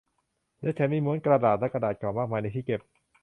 [0.61, 2.81] และฉันมีม้วนกระดาษและกระดาษเก่ามากมายในที่เก็บ